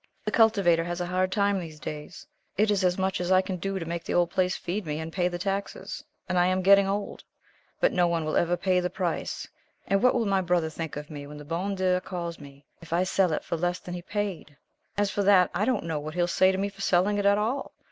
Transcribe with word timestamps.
The 0.25 0.31
cultivator 0.31 0.83
has 0.85 0.99
a 0.99 1.05
hard 1.05 1.31
time 1.31 1.59
these 1.59 1.79
days. 1.79 2.25
It 2.57 2.71
is 2.71 2.83
as 2.83 2.97
much 2.97 3.21
as 3.21 3.31
I 3.31 3.43
can 3.43 3.57
do 3.57 3.77
to 3.77 3.85
make 3.85 4.03
the 4.03 4.15
old 4.15 4.31
place 4.31 4.55
feed 4.55 4.83
me 4.83 4.97
and 4.99 5.13
pay 5.13 5.27
the 5.27 5.37
taxes, 5.37 6.03
and 6.27 6.39
I 6.39 6.47
am 6.47 6.63
getting 6.63 6.87
old. 6.87 7.23
But 7.79 7.93
no 7.93 8.07
one 8.07 8.25
will 8.25 8.35
ever 8.35 8.57
pay 8.57 8.79
the 8.79 8.89
price, 8.89 9.47
and 9.85 10.01
what 10.01 10.15
will 10.15 10.25
my 10.25 10.41
brother 10.41 10.71
think 10.71 10.95
of 10.95 11.11
me 11.11 11.27
when 11.27 11.37
the 11.37 11.45
bon 11.45 11.75
Dieu 11.75 11.99
calls 12.03 12.39
me, 12.39 12.65
if 12.81 12.91
I 12.91 13.03
sell 13.03 13.31
it 13.31 13.43
for 13.43 13.57
less 13.57 13.77
than 13.77 13.93
he 13.93 14.01
paid? 14.01 14.57
As 14.97 15.11
for 15.11 15.21
that, 15.21 15.51
I 15.53 15.65
don't 15.65 15.83
know 15.85 15.99
what 15.99 16.15
he'll 16.15 16.25
say 16.25 16.51
to 16.51 16.57
me 16.57 16.69
for 16.69 16.81
selling 16.81 17.19
it 17.19 17.27
at 17.27 17.37
all. 17.37 17.71